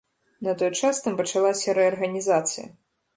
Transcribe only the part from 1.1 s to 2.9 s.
пачалася рэарганізацыя.